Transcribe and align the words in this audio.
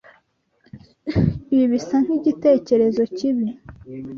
Ibi 1.53 1.65
bisa 1.73 1.95
nkigitekerezo 2.03 3.01
kibi. 3.17 3.47